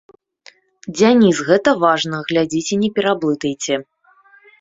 [0.97, 3.79] Дзяніс, гэта важна, глядзіце, не пераблытайце.